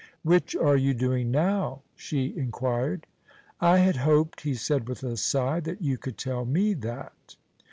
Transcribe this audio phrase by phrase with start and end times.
[0.23, 3.05] "Which are you doing now?" she inquired.
[3.59, 7.35] "I had hoped," he said with a sigh, "that you could tell me that."